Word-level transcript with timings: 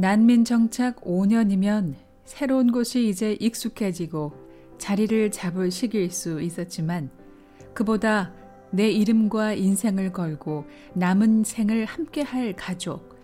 난민 0.00 0.46
정착 0.46 1.02
5년이면 1.02 1.92
새로운 2.24 2.72
곳이 2.72 3.06
이제 3.06 3.36
익숙해지고 3.38 4.32
자리를 4.78 5.30
잡을 5.30 5.70
시기일 5.70 6.10
수 6.10 6.40
있었지만 6.40 7.10
그보다 7.74 8.32
내 8.70 8.90
이름과 8.90 9.52
인생을 9.52 10.14
걸고 10.14 10.64
남은 10.94 11.44
생을 11.44 11.84
함께 11.84 12.22
할 12.22 12.54
가족, 12.56 13.14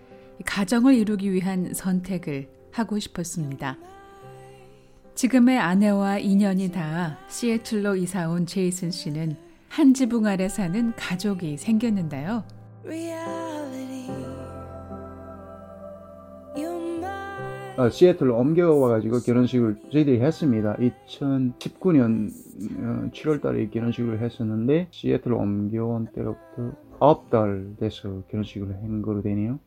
가정을 0.44 0.94
이루기 0.94 1.32
위한 1.32 1.72
선택을 1.72 2.50
하고 2.72 2.98
싶었습니다. 2.98 3.78
지금의 5.14 5.58
아내와 5.58 6.18
인연이 6.18 6.70
닿아 6.70 7.16
시애틀로 7.30 7.96
이사 7.96 8.28
온 8.28 8.44
제이슨 8.44 8.90
씨는 8.90 9.34
한 9.70 9.94
지붕 9.94 10.26
아래 10.26 10.46
사는 10.46 10.92
가족이 10.94 11.56
생겼는데요. 11.56 12.44
어, 17.76 17.90
시애틀로 17.90 18.38
옮겨와가지고 18.38 19.20
결혼식을 19.20 19.76
저희들이 19.92 20.20
했습니다. 20.22 20.76
2019년 20.76 22.30
7월달에 23.12 23.70
결혼식을 23.70 24.20
했었는데 24.20 24.88
시애틀로 24.90 25.36
옮겨온 25.38 26.08
때로부터 26.14 26.72
9달 26.98 27.78
돼서 27.78 28.22
결혼식을 28.30 28.68
한 28.82 29.02
거로 29.02 29.20
되네요. 29.20 29.58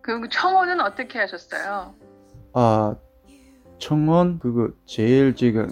그럼 0.00 0.28
청혼은 0.30 0.80
어떻게 0.80 1.18
하셨어요? 1.18 1.92
아 2.54 2.96
청혼 3.78 4.38
그거 4.38 4.70
제일 4.86 5.34
제가 5.34 5.68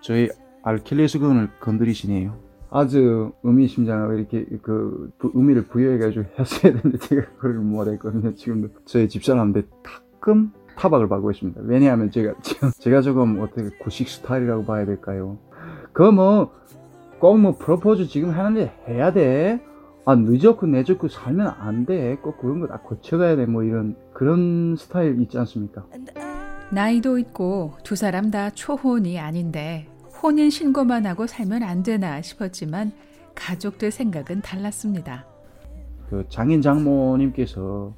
저희 0.00 0.28
알킬레스건을 0.62 1.50
건드리시네요. 1.58 2.38
아주 2.70 3.32
의미심장하고 3.42 4.12
이렇게 4.14 4.44
그 4.62 5.10
의미를 5.34 5.64
부여해가지고 5.66 6.24
했어야 6.38 6.72
되는데 6.74 6.98
제가 6.98 7.22
그걸 7.36 7.54
못했거든요. 7.54 8.34
지금도 8.36 8.68
저희 8.84 9.08
집사람한테 9.08 9.64
가끔 9.82 10.52
타박을 10.76 11.08
받고 11.08 11.30
있습니다. 11.30 11.60
왜냐하면 11.64 12.10
제가 12.12 12.34
제가 12.78 13.00
조금 13.02 13.40
어떻게 13.40 13.68
구식 13.80 14.08
스타일이라고 14.08 14.64
봐야 14.64 14.84
될까요? 14.84 15.38
그거 15.92 16.10
뭐 16.12 16.52
꼭뭐 17.20 17.56
프로포즈 17.58 18.06
지금 18.08 18.30
하는데 18.30 18.72
해야 18.88 19.12
돼. 19.12 19.60
아 20.06 20.14
늦었고 20.16 20.66
내줬고 20.66 21.08
살면 21.08 21.46
안 21.58 21.86
돼. 21.86 22.16
꼭 22.16 22.36
그런 22.38 22.60
거 22.60 22.66
다 22.66 22.78
고쳐가야 22.80 23.36
돼. 23.36 23.46
뭐 23.46 23.62
이런 23.62 23.96
그런 24.12 24.76
스타일 24.76 25.20
있지 25.22 25.38
않습니까? 25.38 25.84
나이도 26.70 27.18
있고 27.18 27.72
두 27.84 27.94
사람 27.96 28.30
다 28.30 28.50
초혼이 28.50 29.18
아닌데 29.18 29.86
혼인 30.22 30.50
신고만 30.50 31.06
하고 31.06 31.26
살면 31.26 31.62
안 31.62 31.82
되나 31.82 32.20
싶었지만 32.20 32.92
가족들 33.34 33.90
생각은 33.90 34.42
달랐습니다. 34.42 35.26
그 36.10 36.24
장인 36.28 36.60
장모님께서 36.62 37.94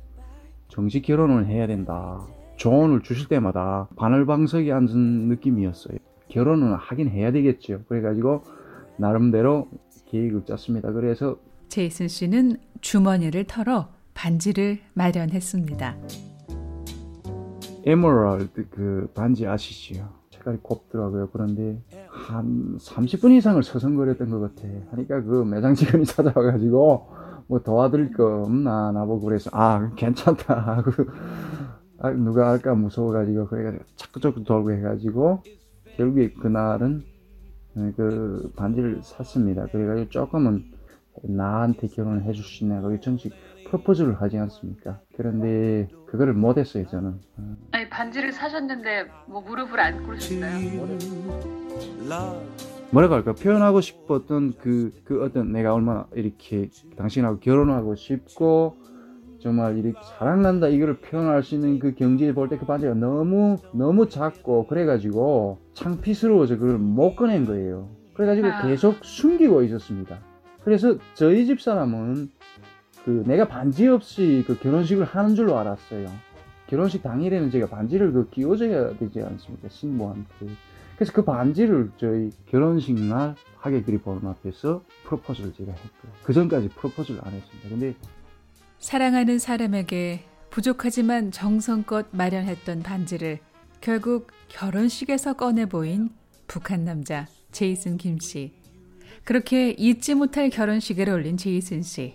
정식 0.69 1.03
결혼을 1.03 1.47
해야 1.47 1.67
된다. 1.67 2.21
조언을 2.57 3.03
주실 3.03 3.29
때마다 3.29 3.89
바늘방석에 3.97 4.73
앉은 4.73 5.29
느낌이었어요. 5.29 5.99
결혼은 6.29 6.75
하긴 6.75 7.09
해야 7.09 7.31
되겠죠. 7.33 7.83
그래가지고 7.89 8.43
나름대로 8.97 9.69
계획을 10.07 10.45
짰습니다. 10.45 10.93
그래서 10.93 11.37
제이슨 11.69 12.09
씨는 12.09 12.57
주머니를 12.81 13.45
털어 13.45 13.89
반지를 14.15 14.79
마련했습니다. 14.95 15.97
에메랄드 17.85 18.69
그 18.71 19.11
반지 19.15 19.47
아시지요? 19.47 20.09
색깔이 20.31 20.59
곱더라고요. 20.63 21.29
그런데 21.33 21.81
한 22.09 22.77
30분 22.79 23.33
이상을 23.37 23.63
서성거렸던 23.63 24.31
것 24.31 24.41
같아. 24.41 24.69
하니까 24.93 25.23
그 25.23 25.45
매장 25.45 25.75
직원이 25.75 26.05
찾아와가지고 26.07 27.09
뭐 27.49 27.61
도와드릴 27.61 28.13
거 28.13 28.43
없나 28.43 28.91
나보고 28.93 29.27
그래서 29.27 29.51
아 29.53 29.91
괜찮다 29.95 30.55
하고 30.59 30.91
아, 30.91 31.76
누가 32.17 32.51
할까 32.51 32.75
무서워가지고 32.75 33.47
그래가지고 33.47 33.85
자꾸 33.97 34.21
자꾸 34.21 34.45
돌고 34.45 34.73
해가지고 34.73 35.43
결국에 35.97 36.33
그날은 36.33 37.03
그 37.97 38.53
반지를 38.57 39.01
샀습니다. 39.03 39.67
그래가지고 39.67 40.09
조금은 40.11 40.65
나한테 41.23 41.89
결혼을 41.89 42.25
해줄 42.25 42.45
수 42.45 42.65
있나 42.65 42.81
거기 42.81 43.01
정식 43.01 43.33
프로포즈를 43.67 44.21
하지 44.21 44.39
않습니까? 44.39 45.01
그런데 45.17 45.89
그거를 46.07 46.35
못했어요 46.35 46.87
저는. 46.87 47.19
아니 47.73 47.89
반지를 47.89 48.33
사셨는데 48.33 49.07
뭐 49.27 49.41
무릎을 49.41 49.81
안 49.81 50.03
꿇으셨나요? 50.05 50.59
뭐라고 52.91 53.15
할까 53.15 53.33
표현하고 53.33 53.81
싶었던 53.81 54.55
그, 54.59 54.93
그 55.05 55.25
어떤 55.25 55.53
내가 55.53 55.75
얼마나 55.75 56.07
이렇게 56.15 56.69
당신하고 56.97 57.41
결혼하고 57.41 57.97
싶고 57.97 58.77
정말 59.47 59.79
이렇게 59.79 59.97
사랑한다 60.19 60.67
이거를 60.67 60.97
표현할 60.99 61.45
수 61.45 61.55
있는 61.55 61.79
그 61.79 61.95
경지에 61.95 62.35
볼 62.35 62.49
때 62.49 62.59
그 62.59 62.67
반지가 62.67 62.95
너무 62.95 63.59
너무 63.73 64.09
작고 64.09 64.67
그래가지고 64.67 65.61
창피스러워서 65.73 66.59
그걸 66.59 66.79
못 66.79 67.15
꺼낸 67.15 67.47
거예요. 67.47 67.89
그래가지고 68.15 68.49
아. 68.49 68.63
계속 68.67 69.05
숨기고 69.05 69.63
있었습니다. 69.63 70.19
그래서 70.65 70.97
저희 71.15 71.47
집 71.47 71.61
사람은 71.61 72.29
그 73.05 73.23
내가 73.25 73.47
반지 73.47 73.87
없이 73.87 74.43
그 74.49 74.59
결혼식을 74.59 75.05
하는 75.05 75.37
줄로 75.37 75.57
알았어요. 75.59 76.09
결혼식 76.67 77.05
당일에는 77.05 77.53
제가 77.53 77.69
반지를 77.69 78.13
그 78.13 78.29
끼워줘야 78.31 78.97
되지 78.97 79.23
않습니까 79.23 79.69
신부한테. 79.69 80.27
그래서 80.97 81.13
그 81.13 81.25
반지를 81.25 81.93
저희 81.99 82.31
결혼식 82.47 82.95
날 82.99 83.37
하객들이 83.59 83.99
보는 83.99 84.27
앞에서 84.27 84.83
프로포즈를 85.05 85.53
제가 85.53 85.71
했고요. 85.71 86.13
그 86.25 86.33
전까지 86.33 86.71
프로포즈를 86.71 87.21
안 87.23 87.33
했습니다. 87.33 87.69
근데 87.69 87.95
사랑하는 88.79 89.39
사람에게 89.39 90.21
부족하지만 90.51 91.31
정성껏 91.31 92.07
마련했던 92.13 92.83
반지를 92.83 93.39
결국 93.81 94.29
결혼식에서 94.49 95.35
꺼내 95.35 95.67
보인 95.67 96.11
북한 96.47 96.85
남자 96.85 97.27
제이슨 97.53 97.97
김 97.97 98.19
씨. 98.19 98.53
그렇게 99.25 99.71
잊지 99.71 100.15
못할 100.15 100.51
결혼식을 100.51 101.09
올린 101.09 101.37
제이슨 101.37 101.83
씨. 101.83 102.15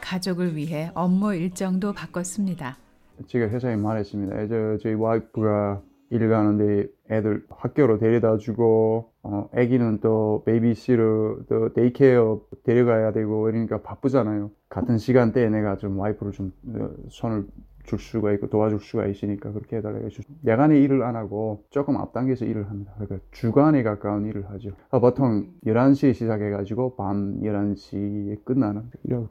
가족을 0.00 0.56
위해 0.56 0.90
업무 0.94 1.34
일정도 1.34 1.92
바꿨습니다. 1.92 2.78
제가 3.26 3.48
회사에 3.48 3.76
말했습니다. 3.76 4.48
저, 4.48 4.78
저희 4.82 4.94
와이프가 4.94 5.82
일 6.10 6.28
가는데 6.28 6.88
애들 7.08 7.44
학교로 7.48 7.98
데려다 7.98 8.36
주고, 8.36 9.12
어, 9.22 9.48
애기는 9.54 10.00
또 10.00 10.42
babysitter, 10.44 11.38
또 11.48 11.72
daycare 11.72 12.40
데려가야 12.64 13.12
되고, 13.12 13.48
이러니까 13.48 13.80
바쁘잖아요. 13.82 14.50
같은 14.68 14.98
시간대에 14.98 15.48
내가 15.48 15.76
좀 15.76 15.98
와이프를 15.98 16.32
좀 16.32 16.52
어, 16.68 16.90
손을 17.08 17.46
줄 17.84 17.98
수가 17.98 18.32
있고 18.34 18.48
도와줄 18.48 18.80
수가 18.80 19.06
있으니까 19.06 19.52
그렇게 19.52 19.76
해달라고 19.76 20.06
해주 20.06 20.22
야간에 20.46 20.78
일을 20.78 21.02
안 21.02 21.16
하고 21.16 21.64
조금 21.70 21.96
앞당겨서 21.96 22.44
일을 22.44 22.68
합니다. 22.70 22.92
그러니까 22.98 23.26
주간에 23.32 23.82
가까운 23.82 24.26
일을 24.26 24.48
하죠. 24.50 24.70
아, 24.90 25.00
보통 25.00 25.48
11시에 25.66 26.14
시작해가지고 26.14 26.96
밤 26.96 27.40
11시에 27.40 28.44
끝나는 28.44 28.90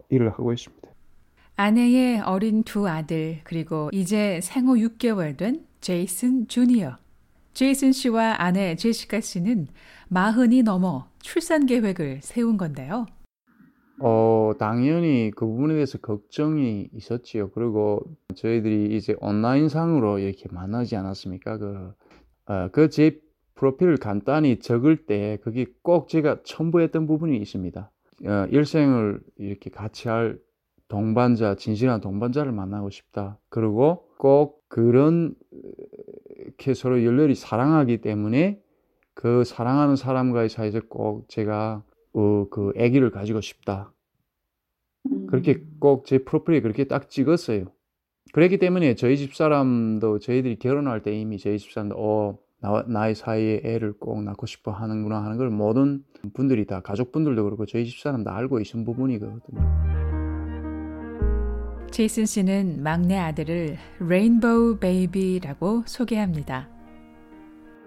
일을 0.10 0.30
하고 0.32 0.52
있습니다. 0.52 0.90
아내의 1.56 2.22
어린 2.22 2.64
두 2.64 2.88
아들 2.88 3.40
그리고 3.44 3.90
이제 3.92 4.40
생후 4.42 4.76
6개월 4.76 5.38
된 5.38 5.66
제이슨 5.82 6.48
주니어. 6.48 6.98
제이슨 7.54 7.92
씨와 7.92 8.36
아내 8.40 8.76
제시카 8.76 9.22
씨는 9.22 9.68
마흔이 10.10 10.64
넘어 10.64 11.08
출산 11.20 11.66
계획을 11.66 12.20
세운 12.22 12.58
건데요. 12.58 13.06
어, 14.02 14.54
당연히 14.58 15.32
그 15.36 15.46
부분에 15.46 15.74
대해서 15.74 15.98
걱정이 15.98 16.90
있었지요. 16.94 17.52
그리고 17.52 18.02
저희들이 18.36 18.96
이제 18.96 19.16
온라인상으로 19.20 20.20
이렇게 20.20 20.46
만나지 20.52 20.96
않았습니까? 20.96 21.58
그, 21.58 21.94
어, 22.46 22.70
그제 22.72 23.20
프로필을 23.56 23.98
간단히 23.98 24.60
적을 24.60 25.06
때 25.06 25.38
그게 25.44 25.66
꼭 25.82 26.08
제가 26.08 26.44
첨부했던 26.44 27.08
부분이 27.08 27.38
있습니다. 27.38 27.92
어, 28.26 28.48
일생을 28.50 29.20
이렇게 29.38 29.70
같이 29.70 30.08
할 30.08 30.40
동반자, 30.88 31.56
진실한 31.56 32.00
동반자를 32.02 32.52
만나고 32.52 32.90
싶다. 32.90 33.38
그리고 33.50 34.08
꼭 34.18 34.64
그런 34.70 35.36
이렇게 36.60 36.74
서로 36.74 37.04
열렬히 37.06 37.36
사랑하기 37.36 38.02
때문에 38.02 38.62
그 39.14 39.46
사랑하는 39.46 39.96
사람과의 39.96 40.50
사이에서 40.50 40.82
꼭 40.90 41.28
제가 41.30 41.84
어, 42.14 42.48
그 42.50 42.74
아기를 42.78 43.12
가지고 43.12 43.40
싶다. 43.40 43.94
그렇게 45.30 45.64
꼭 45.80 46.06
제 46.06 46.20
프로필에 46.20 46.60
그렇게 46.60 46.84
딱 46.84 47.10
찍었어요. 47.10 47.66
그랬기 48.34 48.58
때문에 48.58 48.96
저희 48.96 49.16
집사람도 49.18 50.20
저희들이 50.20 50.60
결혼할 50.60 51.02
때 51.02 51.18
이미 51.18 51.38
저희 51.38 51.58
집사람도 51.58 51.96
어, 51.98 52.38
나, 52.60 52.84
나의 52.88 53.16
사이에 53.16 53.62
애를 53.64 53.94
꼭 53.94 54.22
낳고 54.24 54.46
싶어 54.46 54.72
하는구나 54.72 55.24
하는 55.24 55.38
걸 55.38 55.50
모든 55.50 56.04
분들이 56.34 56.68
다 56.68 56.82
가족분들도 56.82 57.42
그렇고 57.46 57.66
저희 57.66 57.86
집사람 57.86 58.26
다 58.26 58.36
알고 58.36 58.60
있는 58.60 58.86
부분이거든요. 58.86 59.99
제이슨 62.00 62.26
씨는 62.26 62.82
막내 62.82 63.18
아들을 63.18 63.76
rainbow 64.00 64.78
baby라고 64.78 65.84
소개합니다. 65.86 66.70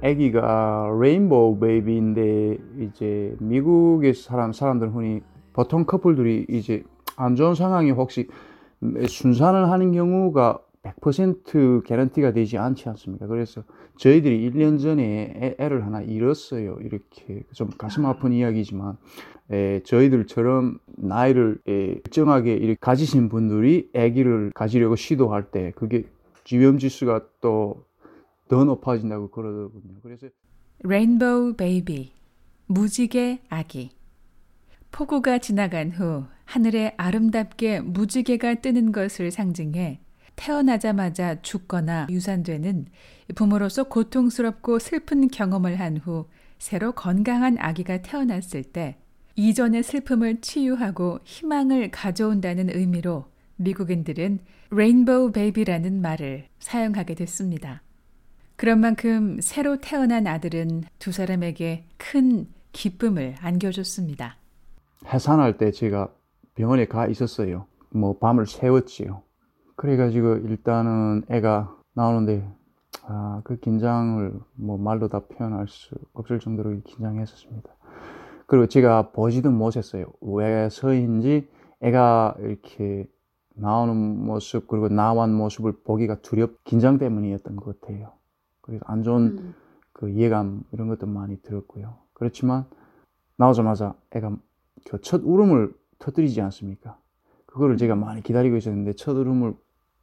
아기가 0.03 0.91
rainbow 1.01 1.59
baby인데 1.59 2.59
이제 2.81 3.35
미국의 3.41 4.13
사람 4.13 4.53
사람들 4.53 4.95
흔히 4.95 5.23
보통 5.55 5.87
커플들이 5.87 6.45
이제 6.51 6.83
안 7.17 7.37
좋은 7.37 7.55
상황이 7.55 7.91
혹시 7.91 8.29
순산을 9.09 9.71
하는 9.71 9.93
경우가 9.93 10.59
100% 10.83 11.85
guarantee가 11.85 12.33
되지 12.33 12.59
않지 12.59 12.89
않습니까? 12.89 13.27
그래서 13.27 13.63
저희들이 13.99 14.51
1년 14.51 14.81
전에 14.81 15.55
애, 15.59 15.69
를 15.69 15.87
하나 15.87 16.01
잃었어요. 16.01 16.79
이렇게 16.81 17.45
좀 17.53 17.71
가슴 17.79 18.05
아픈 18.07 18.33
이야기지만 18.33 18.97
에, 19.51 19.83
저희들처럼 19.85 20.79
나이를 20.97 21.59
에, 21.69 21.73
일정하게 21.73 22.55
이렇게 22.55 22.77
가지신 22.81 23.29
분들이 23.29 23.91
아기를 23.95 24.53
가지려고 24.55 24.97
시도할 24.97 25.51
때 25.51 25.73
그게 25.77 26.05
지위험 26.45 26.79
지수가 26.79 27.27
또 27.41 27.93
더 28.53 28.65
높아진다고 28.65 29.31
그러더군요. 29.31 29.95
그래서 30.03 30.27
rainbow 30.81 31.55
baby 31.55 32.13
무지개 32.67 33.41
아기 33.49 33.93
폭우가 34.91 35.39
지나간 35.39 35.91
후 35.91 36.25
하늘에 36.45 36.93
아름답게 36.99 37.81
무지개가 37.81 38.57
뜨는 38.57 38.93
것을 38.93 39.31
상징해 39.31 40.02
태어나자마자 40.37 41.41
죽거나 41.43 42.07
유산되는 42.11 42.87
부모로서 43.35 43.85
고통스럽고 43.85 44.79
슬픈 44.79 45.29
경험을 45.29 45.79
한 45.81 45.99
후 45.99 46.27
새로 46.59 46.93
건강한 46.93 47.57
아기가 47.59 48.03
태어났을 48.03 48.63
때 48.63 48.97
이전의 49.35 49.83
슬픔을 49.83 50.41
치유하고 50.41 51.21
희망을 51.25 51.91
가져온다는 51.91 52.71
의미로 52.71 53.27
미국인들은 53.57 54.41
레인보우 54.71 55.33
베이비라는 55.33 56.01
말을 56.01 56.47
사용하게 56.59 57.15
됐습니다. 57.15 57.83
그런 58.57 58.81
만큼 58.81 59.39
새로 59.41 59.81
태어난 59.81 60.27
아들은 60.27 60.85
두 60.99 61.11
사람에게 61.13 61.87
큰 61.97 62.47
기쁨을 62.73 63.37
안겨줬습니다. 63.41 64.37
해산할 65.07 65.59
때 65.59 65.73
제가 65.73 66.13
병원에 66.55 66.85
가 66.87 67.09
있었어요. 67.09 67.67
뭐 67.91 68.19
밤을 68.19 68.47
새웠지요. 68.47 69.23
그래가지고 69.77 70.37
일단은 70.37 71.25
애가 71.29 71.77
나오는데 71.95 72.49
아, 73.05 73.41
그 73.45 73.59
긴장을 73.59 74.33
뭐 74.55 74.79
말로 74.79 75.09
다 75.09 75.21
표현할 75.21 75.67
수 75.69 75.95
없을 76.13 76.39
정도로 76.39 76.81
긴장했었습니다. 76.85 77.69
그리고 78.47 78.67
제가 78.67 79.11
보지도 79.13 79.51
못했어요. 79.51 80.07
왜서인지 80.21 81.49
애가 81.81 82.37
이렇게 82.41 83.09
나오는 83.55 83.95
모습 83.97 84.69
그리고 84.69 84.89
나온 84.89 85.35
모습을 85.35 85.73
보기가 85.85 86.21
두렵 86.21 86.63
긴장 86.65 86.99
때문이었던 86.99 87.57
것 87.57 87.81
같아요. 87.81 88.13
그래서 88.61 88.85
안 88.87 89.03
좋은 89.03 89.23
음. 89.39 89.55
그 89.93 90.11
이해감 90.11 90.65
이런 90.73 90.89
것도 90.89 91.07
많이 91.07 91.41
들었고요. 91.43 91.95
그렇지만 92.13 92.67
나오자마자 93.37 93.95
애가 94.13 94.37
그 94.89 94.99
첫 94.99 95.23
울음을 95.25 95.75
터뜨리지 95.99 96.41
않습니까? 96.43 96.99
그거를 97.53 97.77
제가 97.77 97.95
많이 97.97 98.23
기다리고 98.23 98.57
있었는데 98.57 98.95
첫 98.95 99.13
울음을 99.13 99.55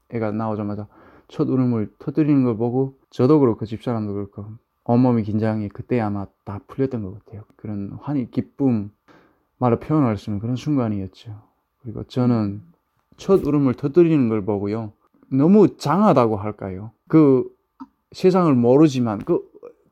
애가 0.09 0.31
나오자마자 0.31 0.87
첫 1.27 1.49
울음을 1.49 1.93
터뜨리는 1.97 2.43
걸 2.43 2.57
보고 2.57 2.99
저도 3.09 3.39
그렇고 3.39 3.65
집사람도 3.65 4.13
그렇고 4.13 4.45
온몸의 4.83 5.23
긴장이 5.23 5.69
그때 5.69 5.99
아마 5.99 6.27
다 6.43 6.59
풀렸던 6.67 7.03
것 7.03 7.13
같아요. 7.13 7.43
그런 7.55 7.97
환희, 8.01 8.29
기쁨, 8.29 8.91
말로 9.57 9.79
표현할 9.79 10.17
수 10.17 10.29
있는 10.29 10.39
그런 10.39 10.55
순간이었죠. 10.55 11.41
그리고 11.81 12.03
저는 12.03 12.61
첫 13.17 13.45
울음을 13.45 13.73
터뜨리는 13.73 14.29
걸 14.29 14.45
보고요. 14.45 14.93
너무 15.31 15.75
장하다고 15.77 16.37
할까요? 16.37 16.91
그 17.07 17.49
세상을 18.11 18.53
모르지만 18.53 19.19
그 19.19 19.41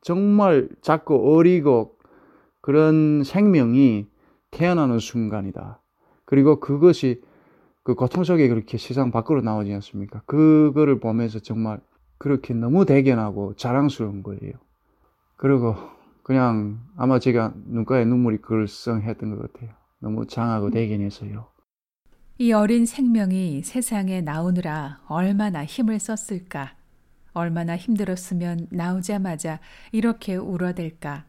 정말 0.00 0.68
작고 0.80 1.34
어리고 1.34 1.96
그런 2.60 3.22
생명이 3.24 4.06
태어나는 4.50 5.00
순간이다. 5.00 5.80
그리고 6.24 6.60
그것이 6.60 7.20
그 7.88 7.94
고통속에 7.94 8.48
그렇게 8.48 8.76
세상 8.76 9.10
밖으로 9.10 9.40
나오지 9.40 9.72
않습니까? 9.72 10.20
그거를 10.26 11.00
보면서 11.00 11.38
정말 11.38 11.80
그렇게 12.18 12.52
너무 12.52 12.84
대견하고 12.84 13.54
자랑스러운 13.56 14.22
거예요. 14.22 14.52
그리고 15.36 15.74
그냥 16.22 16.80
아마 16.98 17.18
제가 17.18 17.54
눈가에 17.64 18.04
눈물이 18.04 18.42
글썽했던 18.42 19.34
것 19.34 19.40
같아요. 19.54 19.70
너무 20.00 20.26
장하고 20.26 20.68
대견해서요. 20.68 21.48
이 22.36 22.52
어린 22.52 22.84
생명이 22.84 23.62
세상에 23.62 24.20
나오느라 24.20 25.00
얼마나 25.06 25.64
힘을 25.64 25.98
썼을까? 25.98 26.74
얼마나 27.32 27.74
힘들었으면 27.74 28.66
나오자마자 28.68 29.60
이렇게 29.92 30.36
울어댈까? 30.36 31.24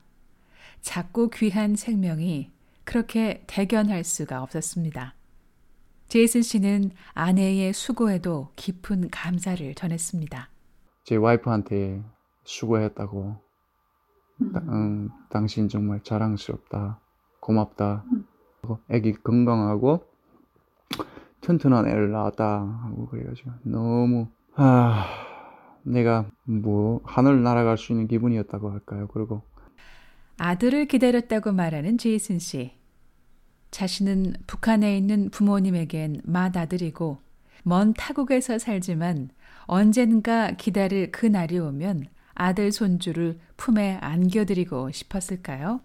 작고 0.81 1.29
귀한 1.29 1.77
생명이 1.77 2.51
그렇게 2.83 3.45
대견할 3.47 4.03
수가 4.03 4.43
없었습니다. 4.43 5.15
제이슨 6.09 6.41
씨는 6.41 6.89
아내의 7.13 7.71
수고에도 7.71 8.49
깊은 8.55 9.09
감사를 9.11 9.75
전했습니다. 9.75 10.49
제 11.03 11.15
와이프한테 11.15 12.03
수고했다고. 12.43 13.35
음. 14.41 14.55
음, 14.55 15.09
당신 15.29 15.69
정말 15.69 16.01
자랑스럽다. 16.03 16.99
고맙다. 17.39 18.05
음. 18.11 18.25
애기 18.89 19.13
건강하고 19.13 20.03
튼튼한 21.41 21.87
애를 21.87 22.11
낳았다 22.11 22.43
하고 22.83 23.07
그래가지고 23.07 23.51
너무 23.63 24.27
아 24.55 25.05
내가 25.83 26.25
뭐 26.43 26.99
하늘 27.05 27.41
날아갈 27.43 27.77
수 27.77 27.93
있는 27.93 28.07
기분이었다고 28.07 28.71
할까요? 28.71 29.07
그리고 29.13 29.43
아들을 30.37 30.87
기다렸다고 30.87 31.51
말하는 31.53 31.97
제이슨 31.97 32.39
씨. 32.39 32.78
자신은 33.71 34.33
북한에 34.47 34.97
있는 34.97 35.29
부모님에겐 35.29 36.21
맏아들이고 36.23 37.17
먼 37.63 37.93
타국에서 37.93 38.57
살지만 38.57 39.29
언젠가 39.65 40.51
기다릴 40.51 41.11
그 41.11 41.25
날이 41.25 41.59
오면 41.59 42.05
아들 42.33 42.71
손주를 42.71 43.37
품에 43.57 43.97
안겨드리고 44.01 44.91
싶었을까요? 44.91 45.81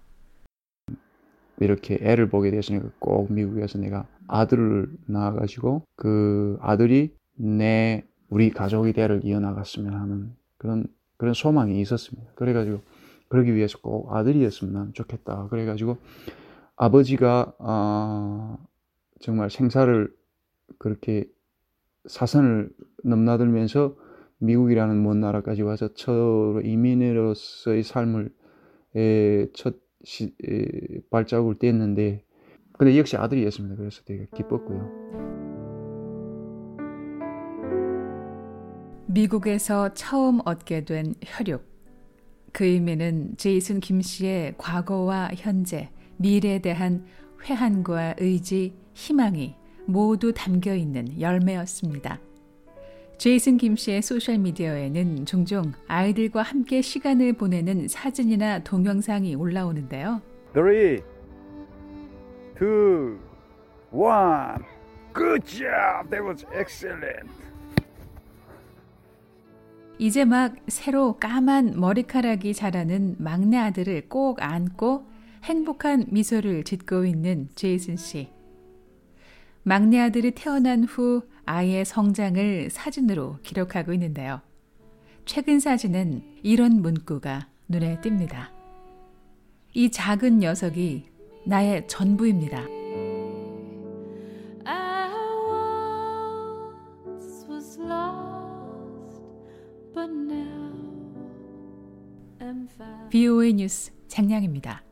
이렇게 1.61 1.99
애를 2.01 2.29
보게 2.29 2.51
되었으니까 2.51 2.91
꼭 2.99 3.33
미국에서 3.33 3.79
내가 3.79 4.07
아들을 4.27 4.89
낳아가지고 5.07 5.83
그 5.97 6.59
아들이 6.61 7.15
내 7.37 8.05
우리 8.29 8.51
가족의 8.51 8.93
대를 8.93 9.21
이어나갔으면 9.25 9.95
하는 9.95 10.35
그런 10.57 10.87
그런 11.17 11.35
소망이 11.35 11.81
있었습니다. 11.81 12.33
그래가지고 12.35 12.81
그러기 13.29 13.55
위해서 13.55 13.79
꼭 13.79 14.15
아들이었으면 14.15 14.93
좋겠다. 14.95 15.49
그래가지고 15.49 15.99
아버지가 16.77 17.55
어, 17.59 18.59
정말 19.21 19.51
생사를 19.51 20.13
그렇게 20.79 21.25
사선을 22.07 22.71
넘나들면서 23.05 23.97
미국이라는 24.39 25.03
먼 25.03 25.21
나라까지 25.21 25.63
와서 25.63 25.89
첫 25.95 26.61
이민으로서의 26.63 27.83
삶을 27.83 28.31
에, 28.97 29.47
첫 29.53 29.77
시, 30.03 30.35
에, 30.47 31.01
발자국을 31.11 31.57
뗐는데 31.57 32.23
근데 32.77 32.99
역시 32.99 33.17
아들이었습니다. 33.17 33.77
그래서 33.77 34.03
되게 34.05 34.27
기뻤고요. 34.35 35.05
미국에서 39.07 39.95
처음 39.95 40.41
얻게 40.45 40.85
된 40.85 41.15
혈육. 41.25 41.63
그 42.53 42.65
의미는 42.65 43.35
제이슨 43.37 43.81
김 43.81 44.01
씨의 44.01 44.55
과거와 44.59 45.31
현재, 45.35 45.91
미래에 46.17 46.61
대한 46.61 47.05
회한과 47.45 48.15
의지, 48.19 48.75
희망이 48.95 49.57
모두 49.87 50.33
담겨 50.33 50.75
있는 50.75 51.21
열매였습니다. 51.21 52.21
제이슨 53.19 53.57
김 53.59 53.77
씨의 53.77 54.03
소셜미디어에는 54.03 55.27
종종 55.27 55.73
아이들과 55.87 56.43
함께 56.43 56.83
시간을 56.83 57.35
보내는 57.35 57.89
사진이나 57.89 58.65
동영상이 58.65 59.35
올라오는데요. 59.35 60.21
3, 60.55 60.73
2, 60.73 61.03
1. 63.93 64.65
Good 65.15 65.47
job! 65.47 66.11
That 66.11 66.25
was 66.25 66.45
excellent! 66.53 67.31
이제 69.99 70.25
막 70.25 70.57
새로 70.67 71.15
까만 71.15 71.79
머리카락이 71.79 72.53
자라는 72.53 73.17
막내 73.19 73.59
아들을 73.59 74.09
꼭 74.09 74.43
안고 74.43 75.07
행복한 75.45 76.07
미소를 76.09 76.65
짓고 76.65 77.05
있는 77.05 77.51
제이슨 77.55 77.99
씨. 77.99 78.31
막내 79.63 80.01
아들이 80.01 80.31
태어난 80.31 80.85
후 80.85 81.23
아이의 81.45 81.85
성장을 81.85 82.71
사진으로 82.71 83.39
기록하고 83.43 83.93
있는데요. 83.93 84.41
최근 85.27 85.61
사진은 85.61 86.23
이런 86.43 86.81
문구가 86.81 87.49
눈에 87.69 88.01
띕니다. 88.01 88.53
이 89.75 89.91
작은 89.91 90.39
녀석이 90.39 91.05
나의 91.45 91.87
전부입니다. 91.89 92.65
BOA 103.11 103.53
뉴스 103.53 103.93
장량입니다. 104.09 104.85